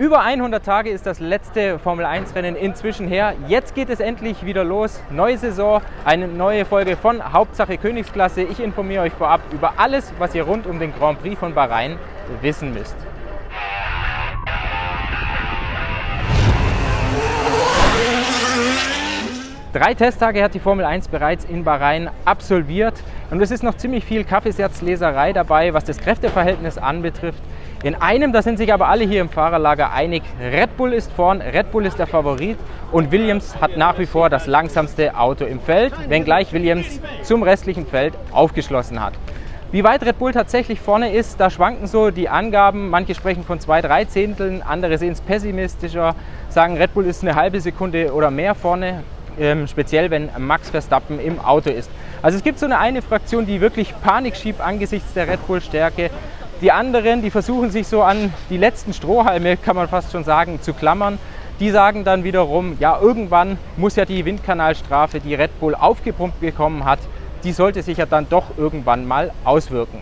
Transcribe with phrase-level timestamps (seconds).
[0.00, 3.34] Über 100 Tage ist das letzte Formel 1 Rennen inzwischen her.
[3.48, 4.98] Jetzt geht es endlich wieder los.
[5.10, 8.40] Neue Saison, eine neue Folge von Hauptsache Königsklasse.
[8.40, 11.98] Ich informiere euch vorab über alles, was ihr rund um den Grand Prix von Bahrain
[12.40, 12.96] wissen müsst.
[19.80, 24.04] Drei Testtage hat die Formel 1 bereits in Bahrain absolviert und es ist noch ziemlich
[24.04, 27.42] viel Kaffeesatzleserei dabei, was das Kräfteverhältnis anbetrifft.
[27.82, 31.40] In einem, da sind sich aber alle hier im Fahrerlager einig, Red Bull ist vorn,
[31.40, 32.58] Red Bull ist der Favorit
[32.92, 37.86] und Williams hat nach wie vor das langsamste Auto im Feld, wenngleich Williams zum restlichen
[37.86, 39.14] Feld aufgeschlossen hat.
[39.72, 42.90] Wie weit Red Bull tatsächlich vorne ist, da schwanken so die Angaben.
[42.90, 46.14] Manche sprechen von zwei, drei Zehnteln, andere sehen es pessimistischer,
[46.50, 49.04] sagen Red Bull ist eine halbe Sekunde oder mehr vorne
[49.38, 51.90] ähm, speziell wenn Max Verstappen im Auto ist.
[52.22, 56.10] Also es gibt so eine eine Fraktion, die wirklich Panik schiebt angesichts der Red Bull-Stärke.
[56.60, 60.60] Die anderen, die versuchen sich so an die letzten Strohhalme, kann man fast schon sagen,
[60.60, 61.18] zu klammern.
[61.58, 66.84] Die sagen dann wiederum, ja, irgendwann muss ja die Windkanalstrafe, die Red Bull aufgepumpt bekommen
[66.84, 66.98] hat,
[67.44, 70.00] die sollte sich ja dann doch irgendwann mal auswirken.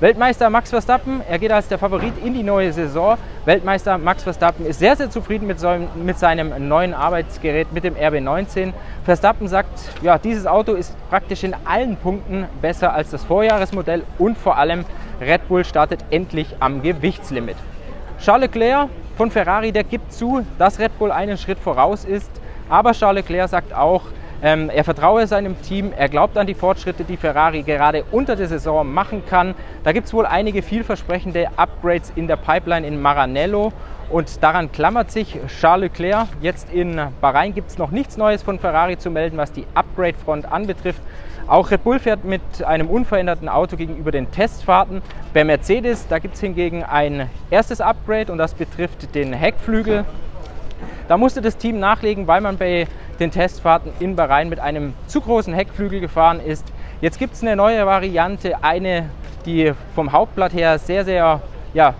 [0.00, 3.16] Weltmeister Max Verstappen, er geht als der Favorit in die neue Saison.
[3.44, 7.94] Weltmeister Max Verstappen ist sehr, sehr zufrieden mit, seinem, mit seinem neuen Arbeitsgerät, mit dem
[7.94, 8.72] RB19.
[9.04, 9.68] Verstappen sagt,
[10.00, 14.86] ja, dieses Auto ist praktisch in allen Punkten besser als das Vorjahresmodell und vor allem
[15.20, 17.56] Red Bull startet endlich am Gewichtslimit.
[18.18, 22.30] Charles Leclerc von Ferrari, der gibt zu, dass Red Bull einen Schritt voraus ist.
[22.70, 24.04] Aber Charles Leclerc sagt auch,
[24.44, 28.46] ähm, er vertraue seinem Team, er glaubt an die Fortschritte, die Ferrari gerade unter der
[28.46, 29.54] Saison machen kann.
[29.84, 33.72] Da gibt es wohl einige vielversprechende Upgrades in der Pipeline in Maranello
[34.10, 36.28] und daran klammert sich Charles Leclerc.
[36.42, 40.52] Jetzt in Bahrain gibt es noch nichts Neues von Ferrari zu melden, was die Upgrade-Front
[40.52, 41.00] anbetrifft.
[41.46, 45.00] Auch Red Bull fährt mit einem unveränderten Auto gegenüber den Testfahrten.
[45.32, 50.04] Bei Mercedes, da gibt es hingegen ein erstes Upgrade und das betrifft den Heckflügel.
[51.08, 52.86] Da musste das Team nachlegen, weil man bei
[53.20, 56.64] den Testfahrten in Bahrain mit einem zu großen Heckflügel gefahren ist.
[57.00, 59.10] Jetzt gibt es eine neue Variante, eine,
[59.46, 61.40] die vom Hauptblatt her sehr, sehr,
[61.74, 61.94] ja,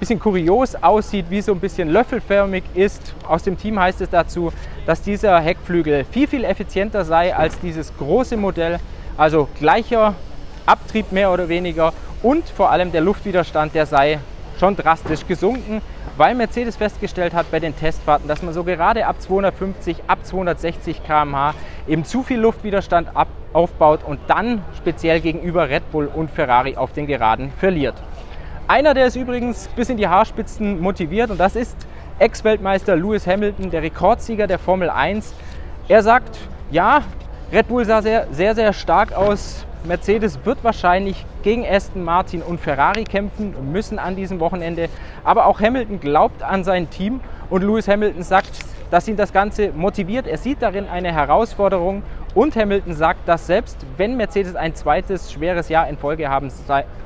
[0.00, 3.14] bisschen kurios aussieht, wie so ein bisschen löffelförmig ist.
[3.26, 4.52] Aus dem Team heißt es dazu,
[4.86, 8.80] dass dieser Heckflügel viel, viel effizienter sei als dieses große Modell.
[9.16, 10.14] Also gleicher
[10.66, 11.92] Abtrieb mehr oder weniger
[12.22, 14.18] und vor allem der Luftwiderstand, der sei
[14.58, 15.80] schon drastisch gesunken
[16.16, 21.02] weil Mercedes festgestellt hat bei den Testfahrten, dass man so gerade ab 250, ab 260
[21.04, 21.54] km/h
[21.88, 26.92] eben zu viel Luftwiderstand ab, aufbaut und dann speziell gegenüber Red Bull und Ferrari auf
[26.92, 27.94] den Geraden verliert.
[28.68, 31.76] Einer, der ist übrigens bis in die Haarspitzen motiviert und das ist
[32.18, 35.34] Ex-Weltmeister Lewis Hamilton, der Rekordsieger der Formel 1.
[35.88, 36.38] Er sagt,
[36.70, 37.02] ja,
[37.52, 42.58] Red Bull sah sehr, sehr, sehr stark aus Mercedes wird wahrscheinlich gegen Aston Martin und
[42.58, 44.88] Ferrari kämpfen müssen an diesem Wochenende.
[45.24, 48.50] Aber auch Hamilton glaubt an sein Team und Lewis Hamilton sagt,
[48.90, 50.26] dass ihn das Ganze motiviert.
[50.26, 52.02] Er sieht darin eine Herausforderung
[52.34, 56.50] und Hamilton sagt, dass selbst wenn Mercedes ein zweites schweres Jahr in Folge haben,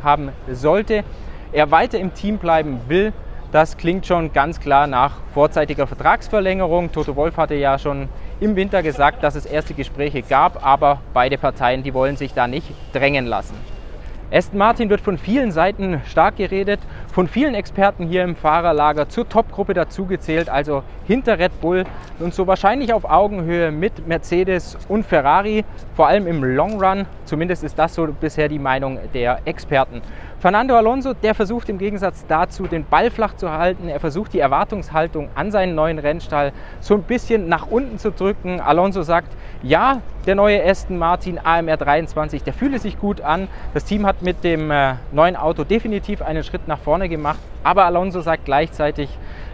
[0.02, 1.02] haben sollte,
[1.50, 3.12] er weiter im Team bleiben will.
[3.50, 6.92] Das klingt schon ganz klar nach vorzeitiger Vertragsverlängerung.
[6.92, 8.08] Toto Wolf hatte ja schon
[8.40, 12.46] im Winter gesagt, dass es erste Gespräche gab, aber beide Parteien, die wollen sich da
[12.46, 13.54] nicht drängen lassen.
[14.30, 16.80] Aston Martin wird von vielen Seiten stark geredet,
[17.10, 21.84] von vielen Experten hier im Fahrerlager zur Topgruppe dazugezählt, also hinter Red Bull
[22.18, 27.06] und so wahrscheinlich auf Augenhöhe mit Mercedes und Ferrari, vor allem im Long Run.
[27.24, 30.02] Zumindest ist das so bisher die Meinung der Experten.
[30.40, 33.88] Fernando Alonso, der versucht im Gegensatz dazu, den Ball flach zu halten.
[33.88, 38.60] Er versucht die Erwartungshaltung an seinen neuen Rennstall so ein bisschen nach unten zu drücken.
[38.60, 43.48] Alonso sagt, ja, der neue Aston Martin AMR 23, der fühle sich gut an.
[43.72, 47.38] Das Team hat mit dem äh, neuen Auto definitiv einen Schritt nach vorne gemacht.
[47.64, 49.08] Aber Alonso sagt gleichzeitig,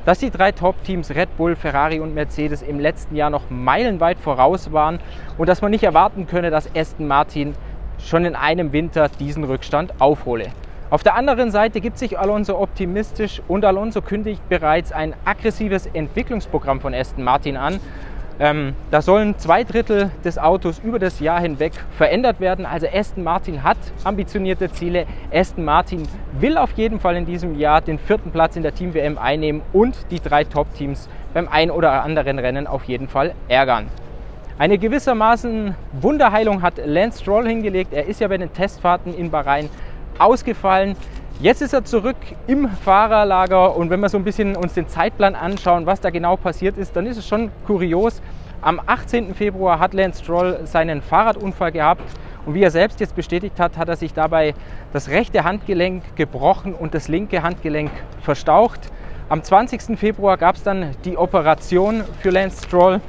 [0.05, 4.73] dass die drei Top-Teams Red Bull, Ferrari und Mercedes im letzten Jahr noch meilenweit voraus
[4.73, 4.99] waren
[5.39, 7.55] und dass man nicht erwarten könne, dass Aston Martin
[8.01, 10.47] schon in einem Winter diesen Rückstand aufhole.
[10.91, 16.81] Auf der anderen Seite gibt sich Alonso optimistisch und Alonso kündigt bereits ein aggressives Entwicklungsprogramm
[16.81, 17.79] von Aston Martin an.
[18.41, 22.67] Ähm, da sollen zwei Drittel des Autos über das Jahr hinweg verändert werden.
[22.67, 25.07] Also Aston Martin hat ambitionierte Ziele.
[25.33, 26.03] Aston Martin
[26.33, 29.63] will auf jeden Fall in diesem Jahr den vierten Platz in der Team WM einnehmen
[29.73, 33.87] und die drei Top-Teams beim ein oder anderen Rennen auf jeden Fall ärgern.
[34.59, 37.93] Eine gewissermaßen Wunderheilung hat Lance Stroll hingelegt.
[37.93, 39.69] Er ist ja bei den Testfahrten in Bahrain
[40.19, 40.97] ausgefallen.
[41.41, 42.17] Jetzt ist er zurück
[42.47, 46.37] im Fahrerlager und wenn wir so ein bisschen uns den Zeitplan anschauen, was da genau
[46.37, 48.23] passiert ist, dann ist es schon kurios.
[48.63, 49.35] Am 18.
[49.35, 52.05] Februar hat Lance Stroll seinen Fahrradunfall gehabt
[52.47, 54.55] und wie er selbst jetzt bestätigt hat, hat er sich dabei
[54.93, 57.91] das rechte Handgelenk gebrochen und das linke Handgelenk
[58.23, 58.93] verstaucht.
[59.29, 59.99] Am 20.
[59.99, 63.01] Februar gab es dann die Operation für Lance Stroll.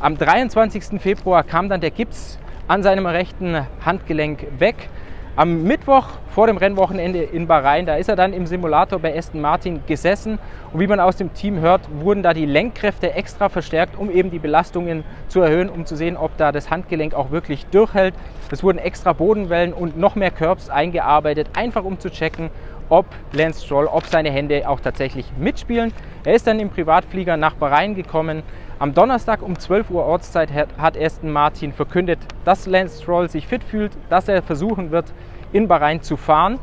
[0.00, 1.00] Am 23.
[1.00, 4.88] Februar kam dann der Gips an seinem rechten Handgelenk weg.
[5.36, 6.08] Am Mittwoch
[6.38, 10.38] vor dem Rennwochenende in Bahrain, da ist er dann im Simulator bei Aston Martin gesessen
[10.72, 14.30] und wie man aus dem Team hört, wurden da die Lenkkräfte extra verstärkt, um eben
[14.30, 18.14] die Belastungen zu erhöhen, um zu sehen, ob da das Handgelenk auch wirklich durchhält.
[18.52, 22.50] Es wurden extra Bodenwellen und noch mehr Curbs eingearbeitet, einfach um zu checken,
[22.88, 25.92] ob Lance Stroll, ob seine Hände auch tatsächlich mitspielen.
[26.24, 28.44] Er ist dann im Privatflieger nach Bahrain gekommen.
[28.78, 33.64] Am Donnerstag um 12 Uhr Ortszeit hat Aston Martin verkündet, dass Lance Stroll sich fit
[33.64, 35.06] fühlt, dass er versuchen wird,
[35.52, 36.58] in Bahrain zu fahren.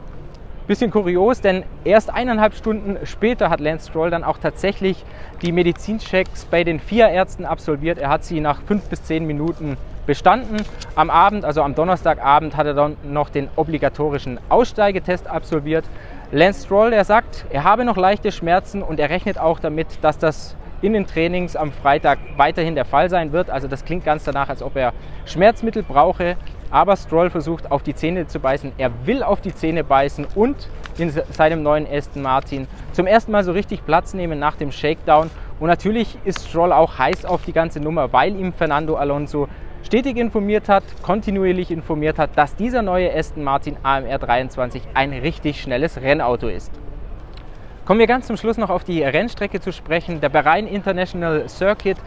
[0.68, 5.06] Bisschen kurios, denn erst eineinhalb Stunden später hat Lance Stroll dann auch tatsächlich
[5.44, 8.00] die Medizinchecks bei den vier Ärzten absolviert.
[8.00, 9.78] Er hat sie nach fünf bis zehn Minuten
[10.08, 10.58] bestanden.
[10.96, 15.86] Am Abend, also am Donnerstagabend, hat er dann noch den obligatorischen Aussteigetest absolviert.
[16.32, 20.18] Lance Stroll, der sagt, er habe noch leichte Schmerzen und er rechnet auch damit, dass
[20.18, 23.50] das in den Trainings am Freitag weiterhin der Fall sein wird.
[23.50, 24.94] Also das klingt ganz danach, als ob er
[25.26, 26.38] Schmerzmittel brauche.
[26.72, 28.74] Aber Stroll versucht auf die Zähne zu beißen.
[28.78, 30.56] Er will auf die Zähne beißen und
[30.98, 35.30] in seinem neuen Aston Martin zum ersten Mal so richtig Platz nehmen nach dem Shakedown.
[35.60, 39.48] Und natürlich ist Stroll auch heiß auf die ganze Nummer, weil ihm Fernando Alonso
[39.84, 45.62] stetig informiert hat, kontinuierlich informiert hat, dass dieser neue Aston Martin AMR 23 ein richtig
[45.62, 46.72] schnelles Rennauto ist.
[47.86, 50.20] Kommen wir ganz zum Schluss noch auf die Rennstrecke zu sprechen.
[50.20, 51.98] Der Bahrain International Circuit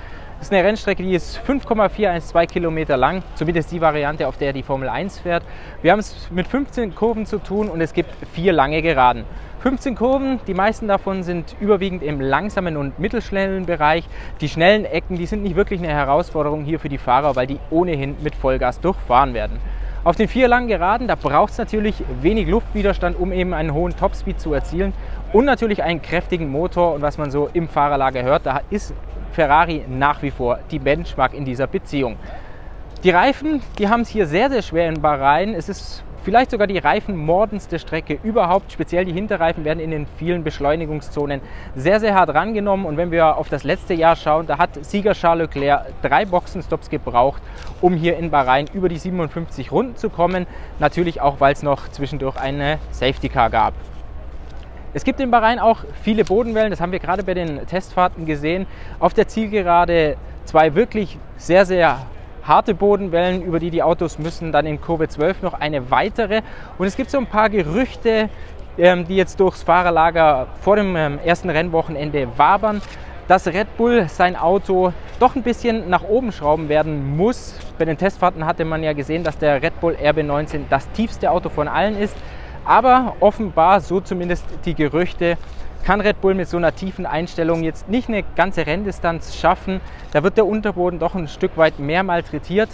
[0.40, 4.88] ist eine Rennstrecke, die ist 5,412 Kilometer lang, zumindest die Variante, auf der die Formel
[4.88, 5.42] 1 fährt.
[5.82, 9.24] Wir haben es mit 15 Kurven zu tun und es gibt vier lange Geraden.
[9.60, 14.04] 15 Kurven, die meisten davon sind überwiegend im langsamen und mittelschnellen Bereich.
[14.40, 17.58] Die schnellen Ecken, die sind nicht wirklich eine Herausforderung hier für die Fahrer, weil die
[17.70, 19.58] ohnehin mit Vollgas durchfahren werden.
[20.04, 23.96] Auf den vier langen Geraden, da braucht es natürlich wenig Luftwiderstand, um eben einen hohen
[23.96, 24.92] Topspeed zu erzielen
[25.32, 28.94] und natürlich einen kräftigen Motor und was man so im Fahrerlager hört, da ist
[29.32, 32.16] Ferrari nach wie vor die Benchmark in dieser Beziehung.
[33.04, 35.54] Die Reifen, die haben es hier sehr, sehr schwer in Bahrain.
[35.54, 38.72] Es ist vielleicht sogar die reifenmordendste Strecke überhaupt.
[38.72, 41.40] Speziell die Hinterreifen werden in den vielen Beschleunigungszonen
[41.76, 42.86] sehr, sehr hart rangenommen.
[42.86, 46.90] Und wenn wir auf das letzte Jahr schauen, da hat Sieger Charles Leclerc drei Boxenstops
[46.90, 47.40] gebraucht,
[47.80, 50.46] um hier in Bahrain über die 57 Runden zu kommen.
[50.80, 53.74] Natürlich auch, weil es noch zwischendurch eine Safety Car gab.
[54.94, 58.66] Es gibt in Bahrain auch viele Bodenwellen, das haben wir gerade bei den Testfahrten gesehen.
[58.98, 61.98] Auf der Zielgerade zwei wirklich sehr, sehr
[62.42, 64.50] harte Bodenwellen, über die die Autos müssen.
[64.50, 66.40] Dann in Kurve 12 noch eine weitere.
[66.78, 68.30] Und es gibt so ein paar Gerüchte,
[68.78, 72.80] ähm, die jetzt durchs Fahrerlager vor dem ähm, ersten Rennwochenende wabern,
[73.28, 77.54] dass Red Bull sein Auto doch ein bisschen nach oben schrauben werden muss.
[77.78, 81.50] Bei den Testfahrten hatte man ja gesehen, dass der Red Bull RB19 das tiefste Auto
[81.50, 82.16] von allen ist.
[82.68, 85.38] Aber offenbar, so zumindest die Gerüchte,
[85.84, 89.80] kann Red Bull mit so einer tiefen Einstellung jetzt nicht eine ganze Renndistanz schaffen.
[90.12, 92.68] Da wird der Unterboden doch ein Stück weit mehr malträtiert.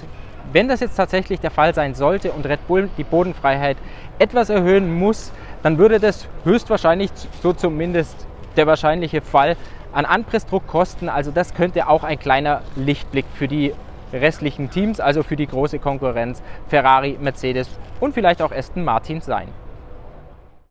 [0.53, 3.77] Wenn das jetzt tatsächlich der Fall sein sollte und Red Bull die Bodenfreiheit
[4.19, 5.31] etwas erhöhen muss,
[5.63, 8.27] dann würde das höchstwahrscheinlich, so zumindest
[8.57, 9.57] der wahrscheinliche Fall,
[9.93, 11.09] an Anpressdruck kosten.
[11.09, 13.73] Also das könnte auch ein kleiner Lichtblick für die
[14.13, 17.71] restlichen Teams, also für die große Konkurrenz Ferrari, Mercedes
[18.01, 19.47] und vielleicht auch Aston Martin sein.